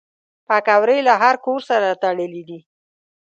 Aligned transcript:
پکورې 0.47 0.97
له 1.07 1.13
هر 1.23 1.35
کور 1.45 1.59
سره 1.69 1.87
تړلي 2.03 2.43
دي 2.49 2.59